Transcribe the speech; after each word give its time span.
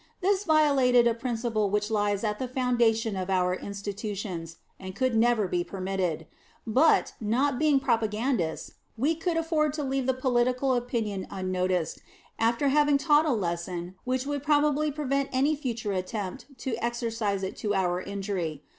This 0.21 0.45
violated 0.45 1.05
a 1.05 1.13
principle 1.13 1.69
which 1.69 1.91
lies 1.91 2.23
at 2.23 2.39
the 2.39 2.47
foundation 2.47 3.15
of 3.15 3.29
our 3.29 3.53
institutions, 3.53 4.57
and 4.79 4.95
could 4.95 5.15
never 5.15 5.47
be 5.47 5.63
permitted; 5.63 6.25
but, 6.65 7.13
not 7.21 7.59
being 7.59 7.79
propagandists, 7.79 8.71
we 8.97 9.13
could 9.13 9.37
afford 9.37 9.73
to 9.73 9.83
leave 9.83 10.07
the 10.07 10.15
political 10.15 10.73
opinion 10.73 11.27
unnoticed, 11.29 11.99
after 12.39 12.69
having 12.69 12.97
taught 12.97 13.27
a 13.27 13.31
lesson 13.31 13.93
which 14.03 14.25
would 14.25 14.41
probably 14.41 14.89
prevent 14.91 15.29
any 15.31 15.55
future 15.55 15.91
attempt 15.93 16.47
to 16.57 16.83
exercise 16.83 17.43
it 17.43 17.55
to 17.57 17.75
our 17.75 18.01
injury. 18.01 18.63